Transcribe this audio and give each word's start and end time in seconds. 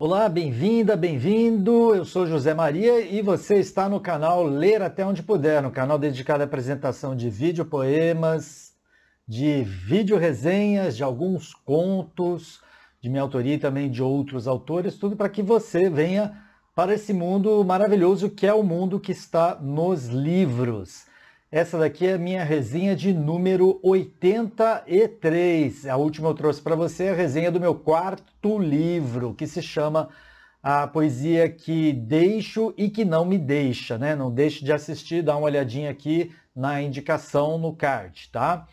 Olá, 0.00 0.28
bem-vinda, 0.28 0.96
bem-vindo. 0.96 1.92
Eu 1.92 2.04
sou 2.04 2.24
José 2.24 2.54
Maria 2.54 3.00
e 3.00 3.20
você 3.20 3.56
está 3.56 3.88
no 3.88 3.98
canal 3.98 4.44
Ler 4.44 4.80
Até 4.80 5.04
Onde 5.04 5.24
Puder, 5.24 5.60
no 5.60 5.72
canal 5.72 5.98
dedicado 5.98 6.40
à 6.40 6.46
apresentação 6.46 7.16
de 7.16 7.28
vídeo 7.28 7.64
poemas, 7.64 8.74
de 9.26 9.64
vídeo 9.64 10.16
resenhas, 10.16 10.96
de 10.96 11.02
alguns 11.02 11.52
contos, 11.52 12.60
de 13.02 13.08
minha 13.08 13.22
autoria 13.22 13.54
e 13.54 13.58
também 13.58 13.90
de 13.90 14.00
outros 14.00 14.46
autores, 14.46 14.96
tudo 14.96 15.16
para 15.16 15.28
que 15.28 15.42
você 15.42 15.90
venha 15.90 16.44
para 16.76 16.94
esse 16.94 17.12
mundo 17.12 17.64
maravilhoso 17.64 18.30
que 18.30 18.46
é 18.46 18.54
o 18.54 18.62
mundo 18.62 19.00
que 19.00 19.10
está 19.10 19.56
nos 19.60 20.06
livros. 20.06 21.07
Essa 21.50 21.78
daqui 21.78 22.06
é 22.06 22.12
a 22.12 22.18
minha 22.18 22.44
resenha 22.44 22.94
de 22.94 23.14
número 23.14 23.80
83. 23.82 25.86
A 25.86 25.96
última 25.96 26.28
eu 26.28 26.34
trouxe 26.34 26.60
para 26.60 26.76
você 26.76 27.08
a 27.08 27.14
resenha 27.14 27.50
do 27.50 27.58
meu 27.58 27.74
quarto 27.74 28.58
livro, 28.58 29.32
que 29.32 29.46
se 29.46 29.62
chama 29.62 30.10
A 30.62 30.86
Poesia 30.86 31.48
que 31.48 31.94
Deixo 31.94 32.74
e 32.76 32.90
que 32.90 33.02
Não 33.02 33.24
Me 33.24 33.38
Deixa, 33.38 33.96
né? 33.96 34.14
Não 34.14 34.30
deixe 34.30 34.62
de 34.62 34.74
assistir, 34.74 35.22
dá 35.22 35.38
uma 35.38 35.46
olhadinha 35.46 35.88
aqui 35.88 36.30
na 36.54 36.82
indicação 36.82 37.56
no 37.56 37.74
card, 37.74 38.28
tá? 38.30 38.66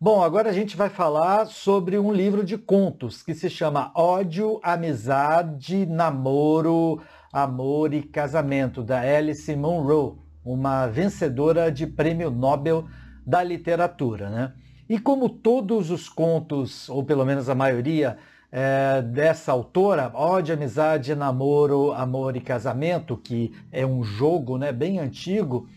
Bom, 0.00 0.22
agora 0.22 0.50
a 0.50 0.52
gente 0.52 0.76
vai 0.76 0.88
falar 0.88 1.46
sobre 1.46 1.98
um 1.98 2.12
livro 2.12 2.44
de 2.44 2.56
contos 2.56 3.24
que 3.24 3.34
se 3.34 3.50
chama 3.50 3.90
Ódio, 3.92 4.60
Amizade, 4.62 5.84
Namoro, 5.84 7.02
Amor 7.32 7.92
e 7.92 8.04
Casamento, 8.04 8.84
da 8.84 9.00
Alice 9.00 9.56
Munro 9.56 10.29
uma 10.44 10.86
vencedora 10.86 11.70
de 11.70 11.86
prêmio 11.86 12.30
Nobel 12.30 12.86
da 13.26 13.42
literatura. 13.42 14.30
Né? 14.30 14.52
E 14.88 14.98
como 14.98 15.28
todos 15.28 15.90
os 15.90 16.08
contos, 16.08 16.88
ou 16.88 17.04
pelo 17.04 17.24
menos 17.24 17.48
a 17.48 17.54
maioria, 17.54 18.18
é, 18.52 19.00
dessa 19.02 19.52
autora, 19.52 20.10
Ódio, 20.12 20.54
Amizade, 20.54 21.14
Namoro, 21.14 21.92
Amor 21.92 22.36
e 22.36 22.40
Casamento, 22.40 23.16
que 23.16 23.52
é 23.70 23.86
um 23.86 24.02
jogo 24.02 24.58
né, 24.58 24.72
bem 24.72 24.98
antigo, 24.98 25.68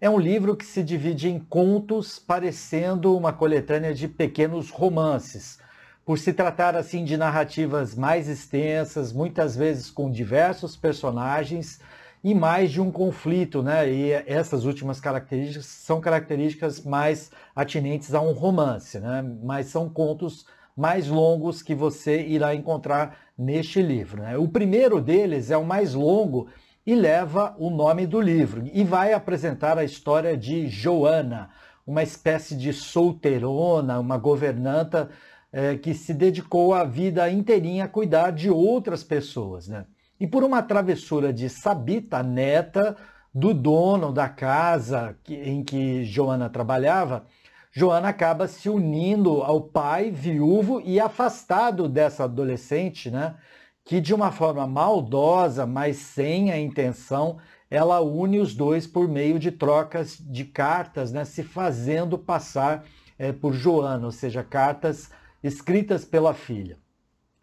é 0.00 0.08
um 0.08 0.18
livro 0.18 0.56
que 0.56 0.64
se 0.64 0.82
divide 0.82 1.28
em 1.28 1.38
contos, 1.38 2.18
parecendo 2.18 3.16
uma 3.16 3.32
coletânea 3.32 3.92
de 3.92 4.08
pequenos 4.08 4.70
romances. 4.70 5.58
Por 6.06 6.18
se 6.18 6.32
tratar 6.32 6.74
assim 6.74 7.04
de 7.04 7.16
narrativas 7.16 7.94
mais 7.94 8.28
extensas, 8.28 9.12
muitas 9.12 9.54
vezes 9.54 9.90
com 9.90 10.10
diversos 10.10 10.74
personagens, 10.74 11.80
e 12.22 12.34
mais 12.34 12.70
de 12.70 12.80
um 12.80 12.90
conflito, 12.90 13.62
né? 13.62 13.90
E 13.90 14.12
essas 14.12 14.64
últimas 14.64 15.00
características 15.00 15.66
são 15.66 16.00
características 16.00 16.84
mais 16.84 17.30
atinentes 17.56 18.14
a 18.14 18.20
um 18.20 18.32
romance, 18.32 18.98
né? 18.98 19.22
Mas 19.42 19.66
são 19.66 19.88
contos 19.88 20.44
mais 20.76 21.08
longos 21.08 21.62
que 21.62 21.74
você 21.74 22.22
irá 22.22 22.54
encontrar 22.54 23.16
neste 23.36 23.82
livro. 23.82 24.22
Né? 24.22 24.36
O 24.36 24.48
primeiro 24.48 25.00
deles 25.00 25.50
é 25.50 25.56
o 25.56 25.64
mais 25.64 25.94
longo 25.94 26.48
e 26.86 26.94
leva 26.94 27.54
o 27.58 27.70
nome 27.70 28.06
do 28.06 28.20
livro 28.20 28.62
e 28.72 28.84
vai 28.84 29.12
apresentar 29.12 29.78
a 29.78 29.84
história 29.84 30.36
de 30.36 30.68
Joana, 30.68 31.50
uma 31.86 32.02
espécie 32.02 32.56
de 32.56 32.72
solteirona, 32.72 33.98
uma 33.98 34.16
governanta 34.16 35.10
é, 35.52 35.76
que 35.76 35.92
se 35.92 36.14
dedicou 36.14 36.72
a 36.72 36.84
vida 36.84 37.30
inteirinha 37.30 37.84
a 37.84 37.88
cuidar 37.88 38.30
de 38.30 38.48
outras 38.48 39.02
pessoas, 39.02 39.68
né? 39.68 39.84
E 40.20 40.26
por 40.26 40.44
uma 40.44 40.62
travessura 40.62 41.32
de 41.32 41.48
Sabita, 41.48 42.22
neta 42.22 42.94
do 43.32 43.54
dono 43.54 44.12
da 44.12 44.28
casa 44.28 45.16
em 45.26 45.64
que 45.64 46.04
Joana 46.04 46.50
trabalhava, 46.50 47.24
Joana 47.72 48.08
acaba 48.08 48.46
se 48.46 48.68
unindo 48.68 49.42
ao 49.42 49.62
pai 49.62 50.10
viúvo 50.10 50.78
e 50.84 51.00
afastado 51.00 51.88
dessa 51.88 52.24
adolescente, 52.24 53.10
né? 53.10 53.36
Que 53.82 53.98
de 53.98 54.12
uma 54.12 54.30
forma 54.30 54.66
maldosa, 54.66 55.64
mas 55.64 55.96
sem 55.96 56.50
a 56.50 56.58
intenção, 56.60 57.38
ela 57.70 58.00
une 58.00 58.40
os 58.40 58.54
dois 58.54 58.86
por 58.86 59.08
meio 59.08 59.38
de 59.38 59.50
trocas 59.50 60.18
de 60.18 60.44
cartas, 60.44 61.12
né? 61.12 61.24
Se 61.24 61.42
fazendo 61.42 62.18
passar 62.18 62.84
é, 63.18 63.32
por 63.32 63.54
Joana, 63.54 64.04
ou 64.06 64.12
seja, 64.12 64.42
cartas 64.42 65.10
escritas 65.42 66.04
pela 66.04 66.34
filha. 66.34 66.76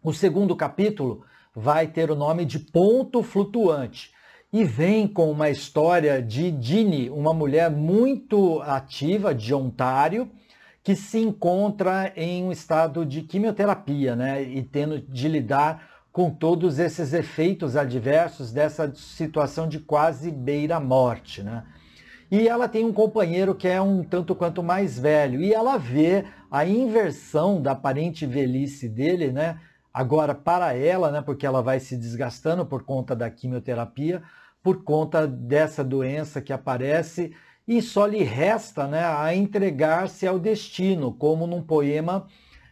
O 0.00 0.12
segundo 0.12 0.54
capítulo 0.54 1.24
vai 1.58 1.88
ter 1.88 2.08
o 2.10 2.14
nome 2.14 2.44
de 2.44 2.60
Ponto 2.60 3.22
Flutuante. 3.22 4.12
E 4.52 4.64
vem 4.64 5.06
com 5.08 5.30
uma 5.30 5.50
história 5.50 6.22
de 6.22 6.50
Dini, 6.50 7.10
uma 7.10 7.34
mulher 7.34 7.68
muito 7.68 8.62
ativa 8.62 9.34
de 9.34 9.52
Ontário, 9.52 10.30
que 10.82 10.94
se 10.94 11.18
encontra 11.18 12.12
em 12.16 12.44
um 12.44 12.52
estado 12.52 13.04
de 13.04 13.22
quimioterapia, 13.22 14.16
né, 14.16 14.42
e 14.42 14.62
tendo 14.62 15.00
de 15.00 15.28
lidar 15.28 15.86
com 16.12 16.30
todos 16.30 16.78
esses 16.78 17.12
efeitos 17.12 17.76
adversos 17.76 18.52
dessa 18.52 18.90
situação 18.94 19.68
de 19.68 19.80
quase 19.80 20.30
beira-morte, 20.30 21.42
né? 21.42 21.64
E 22.30 22.46
ela 22.46 22.68
tem 22.68 22.84
um 22.84 22.92
companheiro 22.92 23.54
que 23.54 23.66
é 23.66 23.80
um 23.80 24.02
tanto 24.02 24.34
quanto 24.34 24.62
mais 24.62 24.98
velho, 24.98 25.42
e 25.42 25.52
ela 25.52 25.76
vê 25.76 26.24
a 26.50 26.64
inversão 26.64 27.60
da 27.60 27.72
aparente 27.72 28.24
velhice 28.26 28.88
dele, 28.88 29.32
né, 29.32 29.58
Agora, 29.92 30.34
para 30.34 30.74
ela, 30.74 31.10
né, 31.10 31.22
porque 31.22 31.46
ela 31.46 31.62
vai 31.62 31.80
se 31.80 31.96
desgastando 31.96 32.64
por 32.64 32.82
conta 32.82 33.16
da 33.16 33.30
quimioterapia, 33.30 34.22
por 34.62 34.84
conta 34.84 35.26
dessa 35.26 35.82
doença 35.82 36.40
que 36.40 36.52
aparece, 36.52 37.32
e 37.66 37.82
só 37.82 38.06
lhe 38.06 38.22
resta 38.22 38.86
né, 38.86 39.04
a 39.04 39.34
entregar-se 39.34 40.26
ao 40.26 40.38
destino, 40.38 41.12
como 41.12 41.46
num 41.46 41.62
poema 41.62 42.26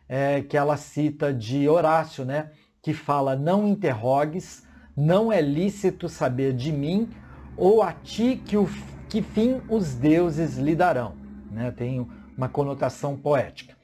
é, 0.08 0.40
que 0.42 0.56
ela 0.56 0.76
cita 0.76 1.32
de 1.32 1.68
Horácio, 1.68 2.24
né, 2.24 2.50
que 2.82 2.94
fala: 2.94 3.36
Não 3.36 3.66
interrogues, 3.66 4.66
não 4.96 5.32
é 5.32 5.40
lícito 5.40 6.08
saber 6.08 6.54
de 6.54 6.72
mim, 6.72 7.08
ou 7.56 7.82
a 7.82 7.92
ti 7.92 8.40
que, 8.44 8.56
o, 8.56 8.68
que 9.08 9.22
fim 9.22 9.60
os 9.68 9.94
deuses 9.94 10.56
lhe 10.56 10.74
darão. 10.74 11.14
Né, 11.50 11.70
tem 11.70 12.06
uma 12.36 12.48
conotação 12.48 13.16
poética. 13.16 13.74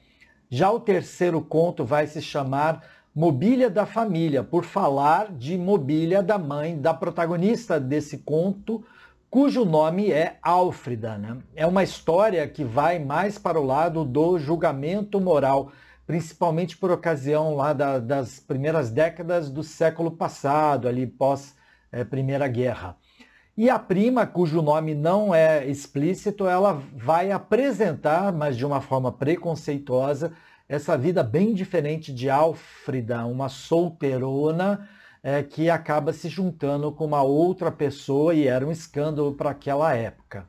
Já 0.49 0.71
o 0.71 0.79
terceiro 0.79 1.41
conto 1.41 1.83
vai 1.83 2.05
se 2.05 2.21
chamar 2.21 2.83
Mobília 3.15 3.69
da 3.69 3.85
Família, 3.85 4.43
por 4.43 4.65
falar 4.65 5.31
de 5.31 5.55
mobília 5.55 6.23
da 6.23 6.39
mãe 6.39 6.75
da 6.75 6.95
protagonista 6.95 7.79
desse 7.79 8.17
conto, 8.17 8.83
cujo 9.29 9.63
nome 9.63 10.11
é 10.11 10.39
Álfrida. 10.41 11.15
Né? 11.19 11.37
É 11.55 11.67
uma 11.67 11.83
história 11.83 12.47
que 12.47 12.63
vai 12.63 12.97
mais 12.97 13.37
para 13.37 13.61
o 13.61 13.63
lado 13.63 14.03
do 14.03 14.39
julgamento 14.39 15.21
moral, 15.21 15.71
principalmente 16.07 16.75
por 16.75 16.89
ocasião 16.89 17.55
lá 17.55 17.71
da, 17.71 17.99
das 17.99 18.39
primeiras 18.39 18.89
décadas 18.89 19.47
do 19.47 19.61
século 19.61 20.09
passado, 20.09 20.87
ali 20.87 21.05
pós 21.05 21.55
é, 21.91 22.03
Primeira 22.03 22.47
Guerra. 22.47 22.97
E 23.55 23.69
a 23.69 23.77
prima, 23.77 24.25
cujo 24.25 24.59
nome 24.63 24.95
não 24.95 25.35
é 25.35 25.67
explícito, 25.67 26.47
ela 26.47 26.81
vai 26.95 27.31
apresentar, 27.31 28.33
mas 28.33 28.57
de 28.57 28.65
uma 28.65 28.81
forma 28.81 29.11
preconceituosa, 29.11 30.33
essa 30.73 30.97
vida 30.97 31.21
bem 31.21 31.53
diferente 31.53 32.11
de 32.11 32.31
Álfrida, 32.31 33.23
uma 33.27 33.47
solteirona 33.47 34.89
é, 35.21 35.43
que 35.43 35.69
acaba 35.69 36.11
se 36.11 36.27
juntando 36.27 36.91
com 36.91 37.05
uma 37.05 37.21
outra 37.21 37.71
pessoa 37.71 38.33
e 38.33 38.47
era 38.47 38.65
um 38.65 38.71
escândalo 38.71 39.35
para 39.35 39.51
aquela 39.51 39.93
época. 39.93 40.47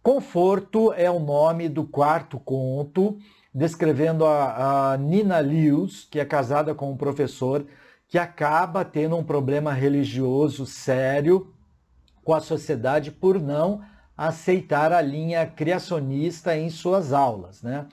Conforto 0.00 0.92
é 0.92 1.10
o 1.10 1.18
nome 1.18 1.68
do 1.68 1.82
quarto 1.82 2.38
conto, 2.38 3.18
descrevendo 3.52 4.24
a, 4.24 4.92
a 4.92 4.96
Nina 4.96 5.40
Lewis, 5.40 6.06
que 6.08 6.20
é 6.20 6.24
casada 6.24 6.72
com 6.72 6.92
um 6.92 6.96
professor 6.96 7.66
que 8.06 8.18
acaba 8.18 8.84
tendo 8.84 9.16
um 9.16 9.24
problema 9.24 9.72
religioso 9.72 10.64
sério 10.64 11.52
com 12.22 12.32
a 12.32 12.40
sociedade 12.40 13.10
por 13.10 13.40
não 13.40 13.82
aceitar 14.16 14.92
a 14.92 15.00
linha 15.00 15.44
criacionista 15.44 16.56
em 16.56 16.70
suas 16.70 17.12
aulas, 17.12 17.64
né? 17.64 17.88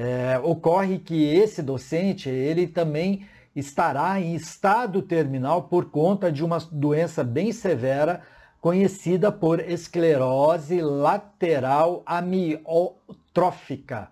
É, 0.00 0.38
ocorre 0.44 1.00
que 1.00 1.24
esse 1.24 1.60
docente 1.60 2.28
ele 2.28 2.68
também 2.68 3.26
estará 3.56 4.20
em 4.20 4.36
estado 4.36 5.02
terminal 5.02 5.64
por 5.64 5.86
conta 5.86 6.30
de 6.30 6.44
uma 6.44 6.58
doença 6.70 7.24
bem 7.24 7.50
severa 7.50 8.22
conhecida 8.60 9.32
por 9.32 9.58
esclerose 9.58 10.80
lateral 10.80 12.04
amiotrófica, 12.06 14.08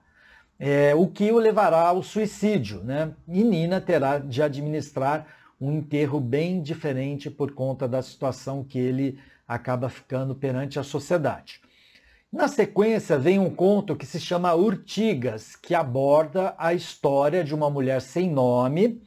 é, 0.58 0.92
o 0.92 1.06
que 1.06 1.30
o 1.30 1.38
levará 1.38 1.82
ao 1.82 2.02
suicídio. 2.02 2.82
Né? 2.82 3.12
E 3.28 3.44
Nina 3.44 3.80
terá 3.80 4.18
de 4.18 4.42
administrar 4.42 5.24
um 5.60 5.70
enterro 5.70 6.18
bem 6.18 6.60
diferente 6.60 7.30
por 7.30 7.52
conta 7.52 7.86
da 7.86 8.02
situação 8.02 8.64
que 8.64 8.80
ele 8.80 9.20
acaba 9.46 9.88
ficando 9.88 10.34
perante 10.34 10.80
a 10.80 10.82
sociedade. 10.82 11.60
Na 12.36 12.48
sequência 12.48 13.18
vem 13.18 13.38
um 13.38 13.48
conto 13.48 13.96
que 13.96 14.04
se 14.04 14.20
chama 14.20 14.54
Urtigas, 14.54 15.56
que 15.56 15.74
aborda 15.74 16.54
a 16.58 16.74
história 16.74 17.42
de 17.42 17.54
uma 17.54 17.70
mulher 17.70 18.02
sem 18.02 18.30
nome 18.30 19.02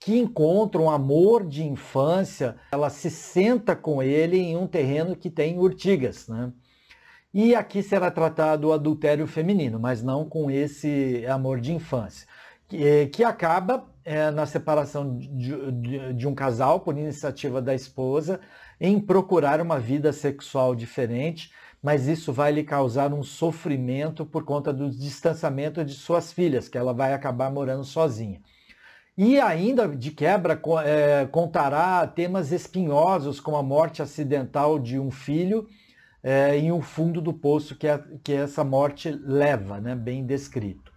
que 0.00 0.18
encontra 0.18 0.80
um 0.80 0.88
amor 0.88 1.46
de 1.46 1.62
infância. 1.62 2.56
Ela 2.72 2.88
se 2.88 3.10
senta 3.10 3.76
com 3.76 4.02
ele 4.02 4.38
em 4.38 4.56
um 4.56 4.66
terreno 4.66 5.14
que 5.14 5.28
tem 5.28 5.58
urtigas, 5.58 6.26
né? 6.28 6.50
E 7.34 7.54
aqui 7.54 7.82
será 7.82 8.10
tratado 8.10 8.68
o 8.68 8.72
adultério 8.72 9.26
feminino, 9.26 9.78
mas 9.78 10.02
não 10.02 10.24
com 10.24 10.50
esse 10.50 11.26
amor 11.26 11.60
de 11.60 11.74
infância. 11.74 12.26
que, 12.66 13.06
que 13.08 13.22
acaba 13.22 13.86
é, 14.02 14.30
na 14.30 14.46
separação 14.46 15.18
de, 15.18 15.72
de, 15.72 16.12
de 16.14 16.26
um 16.26 16.34
casal 16.34 16.80
por 16.80 16.96
iniciativa 16.96 17.60
da 17.60 17.74
esposa 17.74 18.40
em 18.80 18.98
procurar 18.98 19.60
uma 19.60 19.78
vida 19.78 20.10
sexual 20.10 20.74
diferente, 20.74 21.52
mas 21.82 22.06
isso 22.06 22.32
vai 22.32 22.52
lhe 22.52 22.62
causar 22.62 23.12
um 23.12 23.24
sofrimento 23.24 24.24
por 24.24 24.44
conta 24.44 24.72
do 24.72 24.88
distanciamento 24.88 25.84
de 25.84 25.94
suas 25.94 26.32
filhas, 26.32 26.68
que 26.68 26.78
ela 26.78 26.94
vai 26.94 27.12
acabar 27.12 27.50
morando 27.50 27.84
sozinha. 27.84 28.40
E 29.18 29.38
ainda, 29.38 29.88
de 29.88 30.10
quebra, 30.10 30.58
é, 30.84 31.26
contará 31.26 32.06
temas 32.06 32.52
espinhosos, 32.52 33.40
como 33.40 33.56
a 33.56 33.62
morte 33.62 34.00
acidental 34.00 34.78
de 34.78 34.98
um 34.98 35.10
filho 35.10 35.66
é, 36.22 36.56
em 36.56 36.70
um 36.70 36.80
fundo 36.80 37.20
do 37.20 37.32
poço 37.32 37.76
que, 37.76 37.88
a, 37.88 38.00
que 38.22 38.32
essa 38.32 38.62
morte 38.62 39.10
leva, 39.10 39.80
né, 39.80 39.94
bem 39.94 40.24
descrito. 40.24 40.92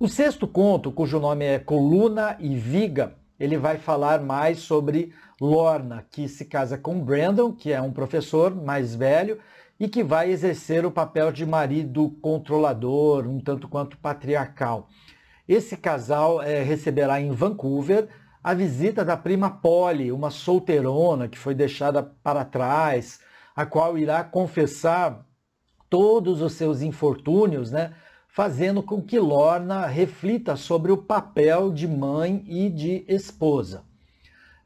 O 0.00 0.08
sexto 0.08 0.48
conto, 0.48 0.90
cujo 0.90 1.20
nome 1.20 1.44
é 1.44 1.58
Coluna 1.58 2.36
e 2.40 2.56
Viga, 2.56 3.14
ele 3.38 3.58
vai 3.58 3.76
falar 3.76 4.20
mais 4.20 4.58
sobre 4.60 5.12
Lorna, 5.40 6.06
que 6.10 6.26
se 6.26 6.46
casa 6.46 6.78
com 6.78 6.98
Brandon, 6.98 7.52
que 7.52 7.70
é 7.70 7.80
um 7.80 7.92
professor 7.92 8.54
mais 8.54 8.94
velho 8.94 9.38
e 9.78 9.88
que 9.88 10.02
vai 10.02 10.30
exercer 10.30 10.86
o 10.86 10.90
papel 10.90 11.30
de 11.30 11.44
marido 11.44 12.10
controlador, 12.22 13.26
um 13.26 13.40
tanto 13.40 13.68
quanto 13.68 13.98
patriarcal. 13.98 14.88
Esse 15.46 15.76
casal 15.76 16.42
é, 16.42 16.62
receberá 16.62 17.20
em 17.20 17.30
Vancouver 17.30 18.08
a 18.42 18.54
visita 18.54 19.04
da 19.04 19.16
prima 19.16 19.50
Polly, 19.50 20.10
uma 20.12 20.30
solteirona 20.30 21.28
que 21.28 21.38
foi 21.38 21.54
deixada 21.54 22.02
para 22.02 22.44
trás, 22.44 23.20
a 23.54 23.66
qual 23.66 23.98
irá 23.98 24.22
confessar 24.24 25.24
todos 25.88 26.42
os 26.42 26.52
seus 26.52 26.82
infortúnios, 26.82 27.70
né? 27.70 27.94
fazendo 28.28 28.82
com 28.82 29.00
que 29.00 29.18
Lorna 29.18 29.86
reflita 29.86 30.56
sobre 30.56 30.92
o 30.92 30.98
papel 30.98 31.72
de 31.72 31.88
mãe 31.88 32.44
e 32.46 32.68
de 32.68 33.02
esposa. 33.08 33.85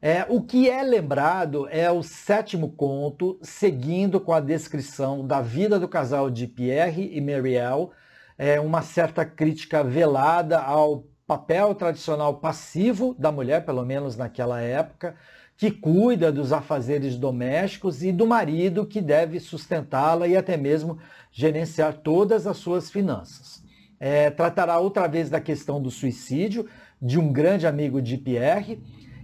É, 0.03 0.25
o 0.27 0.41
que 0.41 0.67
é 0.67 0.81
lembrado 0.81 1.67
é 1.69 1.91
o 1.91 2.01
sétimo 2.01 2.71
conto, 2.71 3.37
seguindo 3.39 4.19
com 4.19 4.33
a 4.33 4.39
descrição 4.39 5.27
da 5.27 5.41
vida 5.41 5.79
do 5.79 5.87
casal 5.87 6.31
de 6.31 6.47
Pierre 6.47 7.11
e 7.13 7.21
Marielle, 7.21 7.89
é, 8.35 8.59
uma 8.59 8.81
certa 8.81 9.23
crítica 9.23 9.83
velada 9.83 10.59
ao 10.59 11.03
papel 11.27 11.75
tradicional 11.75 12.39
passivo 12.39 13.15
da 13.19 13.31
mulher, 13.31 13.63
pelo 13.63 13.85
menos 13.85 14.17
naquela 14.17 14.59
época, 14.59 15.15
que 15.55 15.69
cuida 15.69 16.31
dos 16.31 16.51
afazeres 16.51 17.15
domésticos 17.15 18.01
e 18.01 18.11
do 18.11 18.25
marido 18.25 18.87
que 18.87 19.01
deve 19.01 19.39
sustentá-la 19.39 20.27
e 20.27 20.35
até 20.35 20.57
mesmo 20.57 20.97
gerenciar 21.31 21.93
todas 21.93 22.47
as 22.47 22.57
suas 22.57 22.89
finanças. 22.89 23.63
É, 23.99 24.31
tratará 24.31 24.79
outra 24.79 25.07
vez 25.07 25.29
da 25.29 25.39
questão 25.39 25.79
do 25.79 25.91
suicídio 25.91 26.67
de 26.99 27.19
um 27.19 27.31
grande 27.31 27.67
amigo 27.67 28.01
de 28.01 28.17
Pierre 28.17 28.81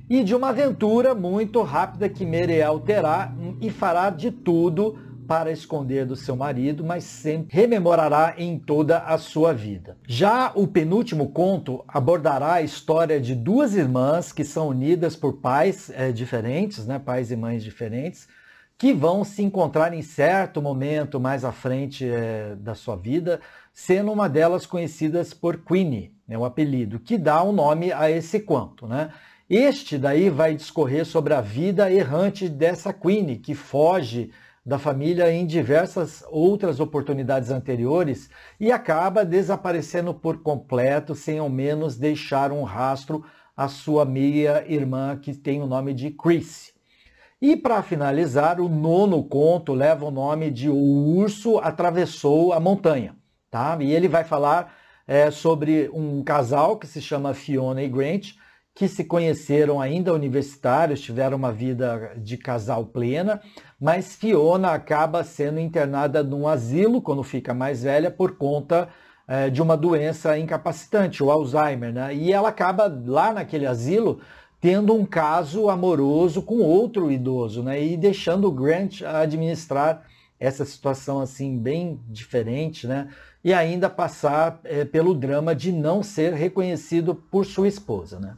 e 0.10 0.24
de 0.24 0.34
uma 0.34 0.50
aventura 0.50 1.14
muito 1.14 1.62
rápida 1.62 2.08
que 2.08 2.26
Meriel 2.26 2.80
terá 2.80 3.34
e 3.60 3.70
fará 3.70 4.10
de 4.10 4.32
tudo 4.32 4.98
para 5.28 5.52
esconder 5.52 6.06
do 6.06 6.16
seu 6.16 6.36
marido, 6.38 6.86
mas 6.86 7.04
sempre 7.04 7.54
rememorará 7.54 8.36
em 8.38 8.58
toda 8.58 9.00
a 9.00 9.18
sua 9.18 9.54
vida. 9.54 9.98
Já 10.08 10.54
o 10.56 10.66
penúltimo 10.66 11.30
conto 11.32 11.84
abordará 11.86 12.54
a 12.54 12.62
história 12.62 13.20
de 13.20 13.36
duas 13.36 13.76
irmãs 13.76 14.32
que 14.32 14.46
são 14.46 14.70
unidas 14.70 15.18
por 15.18 15.34
pais 15.34 15.92
é, 15.94 16.14
diferentes, 16.14 16.88
né, 16.88 16.98
pais 16.98 17.30
e 17.30 17.36
mães 17.36 17.62
diferentes, 17.62 18.28
que 18.78 18.94
vão 18.94 19.24
se 19.24 19.44
encontrar 19.44 19.94
em 19.94 20.02
certo 20.02 20.62
momento 20.62 21.20
mais 21.20 21.44
à 21.44 21.52
frente 21.52 22.08
é, 22.08 22.56
da 22.56 22.74
sua 22.74 22.96
vida, 22.96 23.42
sendo 23.74 24.12
uma 24.12 24.30
delas 24.30 24.66
conhecidas 24.66 25.34
por 25.34 25.58
Queenie, 25.58 26.14
né, 26.28 26.38
o 26.38 26.46
apelido, 26.46 27.00
que 27.00 27.18
dá 27.18 27.42
o 27.44 27.50
um 27.50 27.52
nome 27.52 27.92
a 27.92 28.10
esse 28.10 28.40
conto. 28.40 28.88
Né? 28.88 29.10
Este 29.50 29.98
daí 29.98 30.30
vai 30.30 30.56
discorrer 30.56 31.06
sobre 31.06 31.34
a 31.34 31.40
vida 31.40 31.90
errante 31.90 32.50
dessa 32.50 32.92
Queenie, 32.92 33.38
que 33.38 33.56
foge 33.56 34.30
da 34.66 34.78
família 34.78 35.32
em 35.32 35.46
diversas 35.46 36.22
outras 36.30 36.82
oportunidades 36.82 37.50
anteriores 37.50 38.30
e 38.60 38.74
acaba 38.74 39.24
desaparecendo 39.24 40.14
por 40.14 40.42
completo, 40.42 41.16
sem 41.16 41.40
ao 41.40 41.50
menos 41.50 41.96
deixar 41.96 42.52
um 42.52 42.64
rastro 42.64 43.24
à 43.56 43.70
sua 43.70 44.04
meia-irmã, 44.04 45.18
que 45.18 45.34
tem 45.34 45.62
o 45.62 45.68
nome 45.68 45.94
de 45.94 46.12
Chris. 46.12 46.74
E 47.42 47.56
para 47.56 47.82
finalizar, 47.82 48.60
o 48.60 48.68
nono 48.68 49.24
conto 49.24 49.74
leva 49.74 50.04
o 50.04 50.12
nome 50.12 50.52
de 50.52 50.68
O 50.70 50.76
Urso 50.76 51.58
Atravessou 51.60 52.52
a 52.52 52.60
Montanha. 52.60 53.16
Tá? 53.50 53.78
E 53.80 53.94
ele 53.94 54.10
vai 54.10 54.26
falar 54.26 54.76
é, 55.08 55.32
sobre 55.32 55.90
um 55.94 56.22
casal 56.22 56.78
que 56.78 56.86
se 56.86 57.02
chama 57.02 57.34
Fiona 57.34 57.82
e 57.82 57.88
Grant, 57.88 58.34
que 58.78 58.88
se 58.88 59.04
conheceram 59.04 59.82
ainda 59.82 60.14
universitários, 60.14 61.02
tiveram 61.02 61.36
uma 61.36 61.52
vida 61.52 62.14
de 62.16 62.38
casal 62.38 62.86
plena, 62.86 63.42
mas 63.82 64.16
Fiona 64.16 64.70
acaba 64.70 65.24
sendo 65.24 65.60
internada 65.60 66.22
num 66.22 66.48
asilo 66.48 67.02
quando 67.02 67.24
fica 67.24 67.56
mais 67.56 67.82
velha 67.82 68.12
por 68.12 68.38
conta 68.38 68.88
é, 69.28 69.50
de 69.50 69.64
uma 69.64 69.76
doença 69.76 70.38
incapacitante, 70.38 71.24
o 71.24 71.32
Alzheimer, 71.32 71.92
né? 71.92 72.14
E 72.14 72.32
ela 72.32 72.50
acaba 72.50 72.86
lá 73.04 73.34
naquele 73.34 73.66
asilo 73.66 74.20
tendo 74.62 74.94
um 74.94 75.08
caso 75.08 75.72
amoroso 75.72 76.44
com 76.44 76.60
outro 76.60 77.12
idoso, 77.12 77.64
né? 77.64 77.84
E 77.84 77.98
deixando 77.98 78.48
o 78.48 78.52
Grant 78.52 79.02
administrar 79.02 80.04
essa 80.40 80.64
situação 80.64 81.20
assim 81.20 81.58
bem 81.58 82.00
diferente, 82.08 82.86
né? 82.86 83.08
e 83.44 83.54
ainda 83.54 83.90
passar 83.90 84.60
é, 84.64 84.84
pelo 84.84 85.14
drama 85.14 85.56
de 85.56 85.72
não 85.72 86.04
ser 86.04 86.34
reconhecido 86.34 87.16
por 87.16 87.46
sua 87.46 87.68
esposa. 87.68 88.20
Né? 88.20 88.36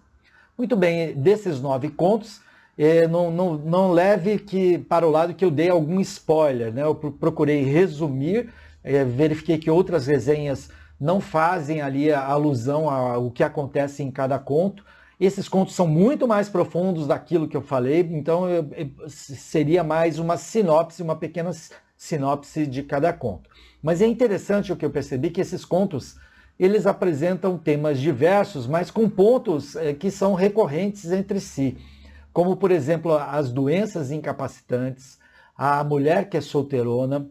Muito 0.60 0.76
bem, 0.76 1.14
desses 1.14 1.62
nove 1.62 1.88
contos, 1.88 2.42
é, 2.78 3.08
não, 3.08 3.32
não, 3.32 3.58
não 3.58 3.92
leve 3.94 4.38
que 4.38 4.78
para 4.78 5.08
o 5.08 5.10
lado 5.10 5.34
que 5.34 5.46
eu 5.46 5.50
dei 5.50 5.70
algum 5.70 6.02
spoiler. 6.02 6.74
Né? 6.74 6.84
Eu 6.84 6.94
procurei 6.94 7.64
resumir, 7.64 8.50
é, 8.84 9.06
verifiquei 9.06 9.58
que 9.58 9.72
outras 9.72 10.06
resenhas 10.06 10.70
não 11.00 11.22
fazem 11.22 11.82
ali 11.82 12.12
alusão 12.12 12.90
ao 12.90 13.32
que 13.32 13.42
acontece 13.42 14.04
em 14.04 14.12
cada 14.12 14.38
conto. 14.38 14.84
Esses 15.18 15.48
contos 15.48 15.76
são 15.76 15.88
muito 15.88 16.28
mais 16.28 16.50
profundos 16.50 17.08
daquilo 17.08 17.48
que 17.48 17.56
eu 17.56 17.62
falei, 17.62 18.02
então 18.12 18.50
eu, 18.50 18.70
eu, 18.76 18.90
seria 19.08 19.82
mais 19.82 20.20
uma 20.20 20.36
sinopse, 20.36 21.02
uma 21.02 21.16
pequena 21.16 21.52
sinopse 21.96 22.68
de 22.68 22.84
cada 22.84 23.14
conto. 23.14 23.50
Mas 23.82 24.02
é 24.02 24.08
interessante 24.08 24.74
o 24.74 24.76
que 24.76 24.86
eu 24.86 24.92
percebi 24.92 25.30
que 25.30 25.40
esses 25.40 25.64
contos 25.64 26.18
eles 26.60 26.86
apresentam 26.86 27.58
temas 27.58 28.00
diversos, 28.00 28.68
mas 28.68 28.92
com 28.92 29.10
pontos 29.10 29.75
é, 29.78 29.94
que 29.94 30.12
são 30.12 30.34
recorrentes 30.34 31.12
entre 31.12 31.39
si, 31.39 31.78
como 32.34 32.58
por 32.58 32.70
exemplo 32.70 33.13
as 33.13 33.50
doenças 33.50 34.12
incapacitantes, 34.12 35.18
a 35.56 35.84
mulher 35.84 36.30
que 36.30 36.38
é 36.38 36.42
solteirona, 36.42 37.30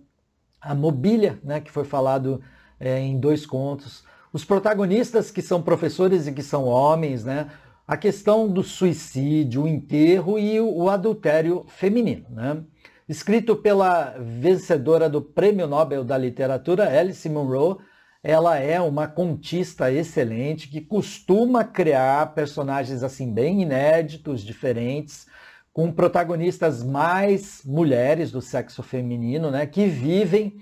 a 0.61 0.75
mobília, 0.75 1.39
né, 1.45 1.61
que 1.61 1.71
foi 1.71 1.85
falado 1.85 2.41
é, 2.81 2.99
em 2.99 3.19
dois 3.21 3.45
contos, 3.45 4.03
os 4.33 4.45
protagonistas 4.45 5.31
que 5.31 5.43
são 5.43 5.63
professores 5.63 6.27
e 6.27 6.33
que 6.33 6.43
são 6.43 6.65
homens, 6.65 7.25
né, 7.25 7.49
a 7.87 7.97
questão 7.97 8.49
do 8.49 8.63
suicídio, 8.63 9.63
o 9.63 9.69
enterro 9.69 10.39
e 10.39 10.61
o 10.61 10.91
adultério 10.91 11.65
feminino. 11.69 12.27
Né? 12.29 12.63
Escrito 13.09 13.57
pela 13.57 14.15
vencedora 14.19 15.09
do 15.09 15.23
Prêmio 15.23 15.67
Nobel 15.67 16.05
da 16.05 16.19
Literatura, 16.19 16.87
Alice 16.87 17.27
Munro, 17.31 17.79
ela 18.23 18.59
é 18.59 18.81
uma 18.81 19.07
contista 19.07 19.93
excelente 19.93 20.69
que 20.69 20.81
costuma 20.81 21.65
criar 21.65 22.35
personagens 22.35 23.03
assim 23.03 23.33
bem 23.33 23.63
inéditos, 23.63 24.43
diferentes, 24.43 25.27
com 25.73 25.93
protagonistas 25.93 26.83
mais 26.83 27.63
mulheres 27.65 28.33
do 28.33 28.41
sexo 28.41 28.83
feminino, 28.83 29.51
né, 29.51 29.67
que 29.67 29.87
vivem 29.87 30.59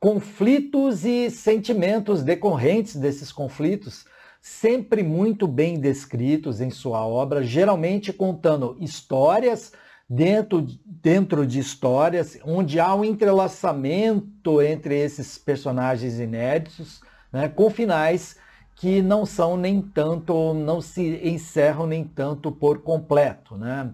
conflitos 0.00 1.04
e 1.04 1.30
sentimentos 1.30 2.22
decorrentes 2.22 2.96
desses 2.96 3.30
conflitos, 3.30 4.04
sempre 4.40 5.02
muito 5.02 5.46
bem 5.46 5.78
descritos 5.78 6.60
em 6.60 6.70
sua 6.70 7.06
obra, 7.06 7.42
geralmente 7.42 8.12
contando 8.12 8.76
histórias 8.80 9.72
dentro, 10.08 10.66
dentro 10.84 11.46
de 11.46 11.58
histórias 11.58 12.38
onde 12.44 12.78
há 12.78 12.94
um 12.94 13.04
entrelaçamento 13.04 14.62
entre 14.62 14.98
esses 14.98 15.36
personagens 15.38 16.18
inéditos, 16.18 17.00
né, 17.32 17.48
com 17.48 17.68
finais 17.70 18.36
que 18.76 19.00
não 19.00 19.24
são 19.24 19.56
nem 19.56 19.80
tanto, 19.80 20.52
não 20.52 20.80
se 20.82 21.20
encerram 21.26 21.86
nem 21.86 22.04
tanto 22.04 22.52
por 22.52 22.82
completo. 22.82 23.56
Né? 23.56 23.90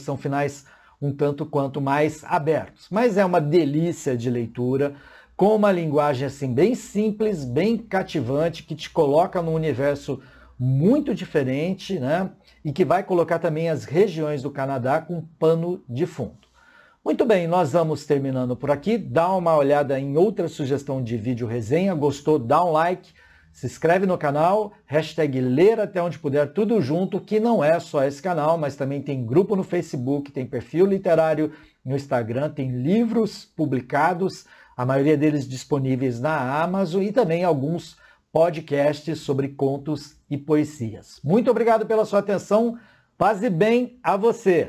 São 0.00 0.16
finais 0.16 0.66
um 1.00 1.12
tanto 1.12 1.46
quanto 1.46 1.80
mais 1.80 2.24
abertos. 2.24 2.88
Mas 2.90 3.16
é 3.16 3.24
uma 3.24 3.40
delícia 3.40 4.16
de 4.16 4.28
leitura, 4.28 4.94
com 5.36 5.54
uma 5.54 5.70
linguagem 5.70 6.26
assim 6.26 6.52
bem 6.52 6.74
simples, 6.74 7.44
bem 7.44 7.78
cativante, 7.78 8.64
que 8.64 8.74
te 8.74 8.90
coloca 8.90 9.40
num 9.40 9.54
universo 9.54 10.20
muito 10.62 11.14
diferente, 11.14 11.98
né? 11.98 12.30
E 12.62 12.70
que 12.70 12.84
vai 12.84 13.02
colocar 13.02 13.38
também 13.38 13.70
as 13.70 13.84
regiões 13.84 14.42
do 14.42 14.50
Canadá 14.50 15.00
com 15.00 15.22
pano 15.38 15.82
de 15.88 16.04
fundo. 16.04 16.36
Muito 17.02 17.24
bem, 17.24 17.48
nós 17.48 17.72
vamos 17.72 18.04
terminando 18.04 18.54
por 18.54 18.70
aqui. 18.70 18.98
Dá 18.98 19.34
uma 19.34 19.56
olhada 19.56 19.98
em 19.98 20.18
outra 20.18 20.48
sugestão 20.48 21.02
de 21.02 21.16
vídeo 21.16 21.46
resenha. 21.46 21.94
Gostou? 21.94 22.38
Dá 22.38 22.62
um 22.62 22.72
like. 22.72 23.10
Se 23.50 23.64
inscreve 23.64 24.04
no 24.04 24.18
canal, 24.18 24.72
hashtag 24.84 25.40
ler 25.40 25.80
até 25.80 26.00
onde 26.02 26.18
puder, 26.18 26.52
tudo 26.52 26.80
junto, 26.82 27.18
que 27.18 27.40
não 27.40 27.64
é 27.64 27.80
só 27.80 28.04
esse 28.04 28.20
canal, 28.20 28.58
mas 28.58 28.76
também 28.76 29.00
tem 29.00 29.24
grupo 29.24 29.56
no 29.56 29.64
Facebook, 29.64 30.30
tem 30.30 30.46
perfil 30.46 30.84
literário 30.84 31.52
no 31.84 31.96
Instagram, 31.96 32.50
tem 32.50 32.70
livros 32.70 33.44
publicados, 33.44 34.44
a 34.76 34.84
maioria 34.86 35.16
deles 35.16 35.48
disponíveis 35.48 36.20
na 36.20 36.62
Amazon 36.62 37.02
e 37.02 37.10
também 37.10 37.44
alguns 37.44 37.96
podcasts 38.32 39.20
sobre 39.20 39.48
contos 39.48 40.16
e 40.28 40.36
poesias. 40.36 41.20
Muito 41.24 41.50
obrigado 41.50 41.86
pela 41.86 42.04
sua 42.04 42.20
atenção. 42.20 42.78
Paz 43.18 43.42
e 43.42 43.50
bem 43.50 43.98
a 44.02 44.16
você. 44.16 44.68